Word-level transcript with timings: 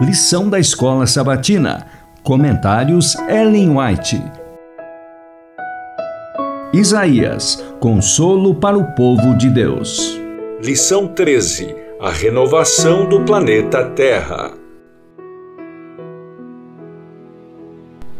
Lição 0.00 0.48
da 0.48 0.58
Escola 0.58 1.06
Sabatina. 1.06 1.86
Comentários 2.22 3.14
Ellen 3.28 3.76
White. 3.76 4.22
Isaías. 6.72 7.62
Consolo 7.78 8.54
para 8.54 8.78
o 8.78 8.94
povo 8.94 9.36
de 9.36 9.50
Deus. 9.50 10.18
Lição 10.62 11.06
13. 11.06 11.76
A 12.00 12.10
renovação 12.10 13.06
do 13.06 13.22
planeta 13.26 13.84
Terra. 13.90 14.54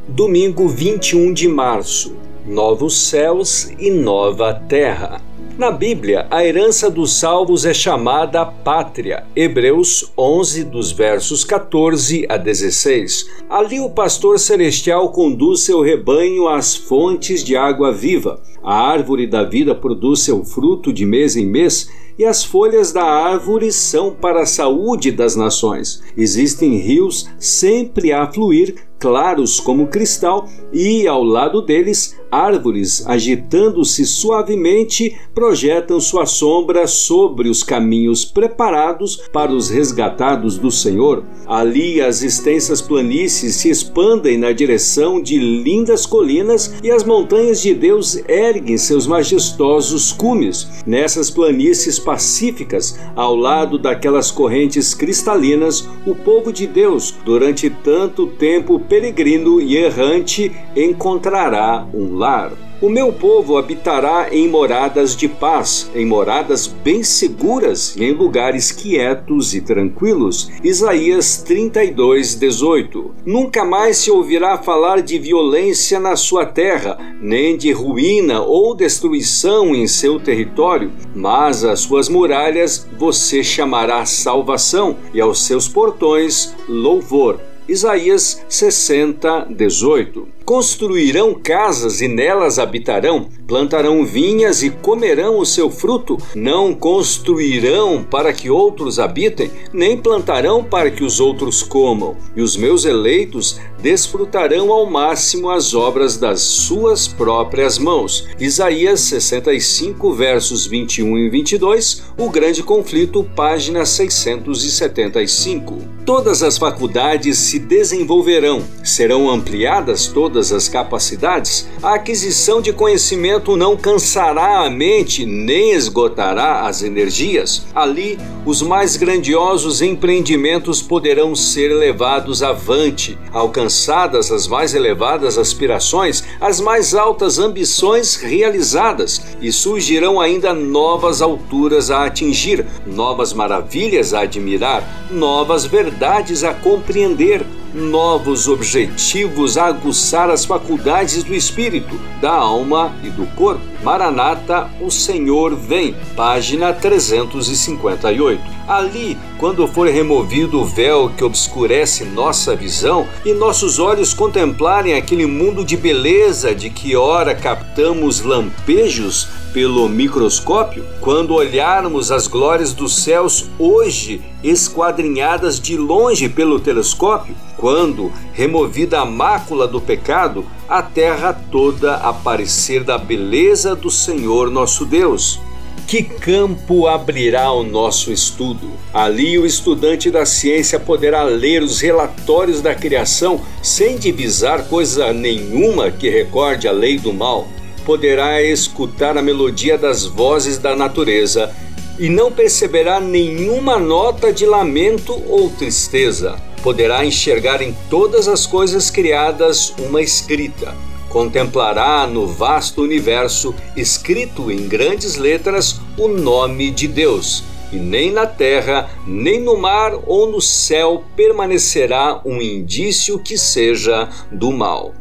Domingo 0.07 0.69
21 0.69 1.33
de 1.33 1.49
março. 1.49 2.15
Novos 2.47 3.09
céus 3.09 3.73
e 3.79 3.91
nova 3.91 4.53
terra. 4.53 5.23
Na 5.59 5.71
Bíblia, 5.71 6.27
a 6.31 6.43
herança 6.43 6.91
dos 6.91 7.13
salvos 7.13 7.67
é 7.67 7.75
chamada 7.75 8.45
pátria. 8.47 9.25
Hebreus 9.37 10.11
11, 10.17 10.65
dos 10.65 10.91
versos 10.91 11.45
14 11.45 12.25
a 12.27 12.39
16. 12.39 13.29
Ali 13.51 13.79
o 13.79 13.91
pastor 13.91 14.39
celestial 14.39 15.13
conduz 15.13 15.61
seu 15.61 15.83
rebanho 15.83 16.49
às 16.49 16.75
fontes 16.75 17.45
de 17.45 17.55
água 17.55 17.93
viva. 17.93 18.41
A 18.63 18.75
árvore 18.75 19.27
da 19.27 19.45
vida 19.45 19.75
produz 19.75 20.21
seu 20.21 20.43
fruto 20.43 20.91
de 20.91 21.05
mês 21.05 21.37
em 21.37 21.45
mês 21.45 21.91
e 22.19 22.25
as 22.25 22.43
folhas 22.43 22.91
da 22.91 23.05
árvore 23.05 23.71
são 23.73 24.11
para 24.11 24.43
a 24.43 24.47
saúde 24.47 25.11
das 25.11 25.37
nações. 25.37 26.03
Existem 26.17 26.79
rios 26.79 27.29
sempre 27.39 28.11
a 28.11 28.27
fluir 28.31 28.77
claros 29.03 29.59
como 29.59 29.89
cristal, 29.89 30.49
e 30.73 31.09
ao 31.09 31.25
lado 31.25 31.61
deles, 31.61 32.17
árvores, 32.31 33.05
agitando-se 33.05 34.07
suavemente, 34.07 35.19
projetam 35.35 35.99
sua 35.99 36.25
sombra 36.25 36.87
sobre 36.87 37.49
os 37.49 37.65
caminhos 37.65 38.25
preparados 38.25 39.17
para 39.33 39.51
os 39.51 39.69
resgatados 39.69 40.57
do 40.57 40.71
Senhor. 40.71 41.25
Ali, 41.49 42.01
as 42.01 42.23
extensas 42.23 42.81
planícies 42.81 43.57
se 43.57 43.69
expandem 43.69 44.39
na 44.39 44.53
direção 44.53 45.21
de 45.21 45.37
lindas 45.37 46.07
colinas 46.07 46.73
e 46.81 46.89
as 46.89 47.03
montanhas 47.03 47.61
de 47.61 47.75
Deus 47.75 48.17
erguem 48.29 48.79
seus 48.79 49.05
majestosos 49.05 50.13
cumes. 50.13 50.69
Nessas 50.87 51.29
planícies 51.29 51.99
pacíficas, 51.99 53.01
ao 53.17 53.35
lado 53.35 53.79
daquelas 53.79 54.31
correntes 54.31 54.95
cristalinas, 54.95 55.89
o 56.07 56.15
povo 56.15 56.53
de 56.53 56.69
Deus, 56.69 57.13
durante 57.25 57.69
tanto 57.69 58.29
tempo 58.29 58.79
peregrino 58.93 59.59
e 59.59 59.79
errante 59.79 60.53
encontrará 60.77 61.89
um 61.95 62.15
lar. 62.15 62.53
O 62.79 62.91
meu 62.91 63.11
povo 63.11 63.57
habitará 63.57 64.29
em 64.31 64.47
moradas 64.47 65.17
de 65.17 65.29
paz, 65.29 65.91
em 65.95 66.05
moradas 66.05 66.67
bem 66.67 67.03
seguras 67.03 67.97
e 67.97 68.05
em 68.05 68.13
lugares 68.13 68.71
quietos 68.71 69.55
e 69.55 69.63
tranquilos. 69.63 70.51
Isaías 70.63 71.39
32, 71.39 72.35
18. 72.35 73.15
Nunca 73.25 73.65
mais 73.65 73.97
se 73.97 74.11
ouvirá 74.11 74.59
falar 74.59 75.01
de 75.01 75.19
violência 75.19 75.99
na 75.99 76.15
sua 76.15 76.45
terra, 76.45 76.99
nem 77.19 77.57
de 77.57 77.73
ruína 77.73 78.43
ou 78.43 78.75
destruição 78.75 79.75
em 79.75 79.87
seu 79.87 80.21
território, 80.21 80.93
mas 81.15 81.65
às 81.65 81.81
suas 81.81 82.11
muralhas 82.11 82.87
você 82.99 83.43
chamará 83.43 84.05
salvação 84.05 84.99
e 85.15 85.21
aos 85.21 85.47
seus 85.47 85.67
portões 85.67 86.55
louvor. 86.69 87.41
Isaías 87.69 88.45
60, 88.49 89.47
18. 89.49 90.29
Construirão 90.53 91.33
casas 91.33 92.03
e 92.03 92.09
nelas 92.09 92.59
habitarão, 92.59 93.27
plantarão 93.49 94.05
vinhas 94.05 94.63
e 94.63 94.69
comerão 94.69 95.39
o 95.39 95.47
seu 95.47 95.71
fruto, 95.71 96.19
não 96.35 96.75
construirão 96.75 98.05
para 98.05 98.35
que 98.35 98.51
outros 98.51 98.99
habitem, 98.99 99.51
nem 99.73 99.97
plantarão 99.97 100.63
para 100.63 100.91
que 100.91 101.03
os 101.03 101.21
outros 101.21 101.63
comam, 101.63 102.15
e 102.37 102.43
os 102.43 102.55
meus 102.55 102.85
eleitos 102.85 103.59
desfrutarão 103.81 104.71
ao 104.71 104.85
máximo 104.85 105.49
as 105.49 105.73
obras 105.73 106.19
das 106.19 106.43
suas 106.43 107.09
próprias 107.09 107.79
mãos. 107.79 108.29
Isaías 108.39 109.01
65, 109.01 110.13
versos 110.13 110.67
21 110.67 111.17
e 111.19 111.31
22, 111.31 112.03
O 112.19 112.29
Grande 112.29 112.63
Conflito, 112.63 113.25
página 113.35 113.87
675. 113.87 115.79
Todas 116.05 116.43
as 116.43 116.59
faculdades 116.59 117.39
se 117.39 117.59
desenvolverão, 117.59 118.63
serão 118.85 119.31
ampliadas 119.31 120.09
todas 120.09 120.42
as 120.51 120.69
capacidades, 120.69 121.69
a 121.83 121.95
aquisição 121.95 122.63
de 122.63 122.73
conhecimento 122.73 123.57
não 123.57 123.77
cansará 123.77 124.61
a 124.61 124.71
mente 124.71 125.27
nem 125.27 125.73
esgotará 125.73 126.63
as 126.67 126.83
energias. 126.83 127.67
Ali, 127.75 128.19
os 128.45 128.63
mais 128.63 128.97
grandiosos 128.97 129.83
empreendimentos 129.83 130.81
poderão 130.81 131.37
ser 131.37 131.69
levados 131.69 132.43
avante, 132.43 133.19
alcançadas 133.33 134.33
as 134.33 134.49
mais 134.49 134.75
elevadas 134.75 135.39
aspirações, 135.39 136.25
as 136.41 136.61
mais 136.61 136.95
altas 136.95 137.39
ambições 137.39 138.17
realizadas, 138.17 139.21
e 139.41 139.53
surgirão 139.53 140.21
ainda 140.21 140.55
novas 140.55 141.21
alturas 141.21 141.91
a 141.91 142.05
atingir, 142.05 142.67
novas 142.87 143.33
maravilhas 143.33 144.15
a 144.15 144.21
admirar, 144.23 144.83
novas 145.11 145.67
verdades 145.67 146.43
a 146.43 146.55
compreender 146.55 147.45
novos 147.75 148.49
objetivos 148.49 149.57
aguçar 149.57 150.31
as 150.31 150.45
faculdades 150.45 151.23
do 151.23 151.35
espírito, 151.35 151.99
da 152.21 152.33
alma 152.33 152.93
e 153.03 153.11
do 153.11 153.27
corpo. 153.35 153.63
Maranata, 153.83 154.71
o 154.81 154.91
Senhor 154.91 155.57
vem, 155.57 155.95
página 156.15 156.73
358. 156.73 158.41
Ali, 158.69 159.19
quando 159.39 159.67
for 159.67 159.89
removido 159.89 160.61
o 160.61 160.65
véu 160.65 161.11
que 161.17 161.25
obscurece 161.25 162.05
nossa 162.05 162.55
visão 162.55 163.07
e 163.25 163.33
nossos 163.35 163.79
olhos 163.79 164.15
contemplarem 164.15 164.95
aquele 164.95 165.27
mundo 165.27 165.65
de 165.65 165.77
beleza 165.77 166.55
de 166.55 166.71
que 166.71 166.95
ora 166.95 167.35
captamos 167.35 168.21
lampejos 168.21 169.29
pelo 169.53 169.89
microscópio, 169.89 170.85
quando 171.01 171.35
olharmos 171.35 172.11
as 172.11 172.27
glórias 172.27 172.73
dos 172.73 173.03
céus 173.03 173.51
hoje 173.59 174.23
esquadrinhadas 174.43 175.61
de 175.61 175.77
longe 175.77 176.29
pelo 176.29 176.59
telescópio, 176.59 177.35
quando, 177.63 178.13
removida 178.33 179.03
a 179.03 179.05
mácula 179.05 179.69
do 179.69 179.81
pecado, 179.81 180.45
a 180.69 180.83
terra 180.83 181.33
toda 181.33 181.95
aparecer 181.95 182.83
da 182.83 182.99
beleza 182.99 183.77
do 183.77 183.89
Senhor 183.89 184.51
nosso 184.51 184.85
Deus. 184.85 185.39
Que 185.87 186.03
campo 186.03 186.89
abrirá 186.89 187.53
o 187.53 187.63
nosso 187.63 188.11
estudo? 188.11 188.73
Ali 188.93 189.39
o 189.39 189.47
estudante 189.47 190.11
da 190.11 190.27
ciência 190.27 190.81
poderá 190.81 191.23
ler 191.23 191.63
os 191.63 191.81
relatórios 191.81 192.61
da 192.61 192.75
criação 192.75 193.41
sem 193.63 193.97
divisar 193.97 194.65
coisa 194.65 195.13
nenhuma 195.13 195.89
que 195.93 196.11
recorde 196.11 196.67
a 196.67 196.73
lei 196.73 196.99
do 196.99 197.13
mal 197.13 197.47
poderá 197.85 198.41
escutar 198.41 199.19
a 199.19 199.23
melodia 199.23 199.77
das 199.77 200.05
vozes 200.05 200.57
da 200.57 200.77
natureza 200.77 201.53
e 201.99 202.09
não 202.09 202.33
perceberá 202.33 203.01
nenhuma 203.01 203.79
nota 203.79 204.33
de 204.33 204.47
lamento 204.47 205.13
ou 205.29 205.51
tristeza. 205.51 206.41
Poderá 206.63 207.05
enxergar 207.05 207.61
em 207.61 207.77
todas 207.91 208.29
as 208.29 208.47
coisas 208.47 208.91
criadas 208.91 209.75
uma 209.79 210.01
escrita. 210.01 210.75
Contemplará 211.09 212.07
no 212.07 212.27
vasto 212.27 212.83
universo, 212.83 213.55
escrito 213.77 214.51
em 214.51 214.67
grandes 214.67 215.17
letras, 215.17 215.79
o 215.99 216.09
nome 216.09 216.71
de 216.71 216.89
Deus. 216.89 217.45
E 217.71 217.77
nem 217.77 218.11
na 218.11 218.27
terra, 218.27 218.89
nem 219.07 219.39
no 219.41 219.59
mar 219.59 219.93
ou 220.07 220.31
no 220.31 220.41
céu 220.41 221.05
permanecerá 221.17 222.21
um 222.25 222.41
indício 222.41 223.19
que 223.19 223.37
seja 223.37 224.09
do 224.31 224.51
mal. 224.53 224.95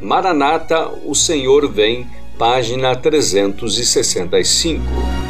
Maranata, 0.00 0.88
o 1.04 1.14
Senhor 1.14 1.70
vem 1.70 2.06
página 2.38 2.94
365. 2.94 5.27